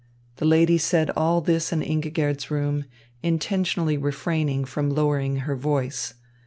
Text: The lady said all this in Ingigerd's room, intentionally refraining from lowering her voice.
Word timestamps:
The 0.37 0.45
lady 0.45 0.79
said 0.79 1.11
all 1.11 1.41
this 1.41 1.71
in 1.71 1.81
Ingigerd's 1.83 2.49
room, 2.49 2.85
intentionally 3.21 3.99
refraining 3.99 4.65
from 4.65 4.89
lowering 4.89 5.35
her 5.45 5.55
voice. 5.55 6.15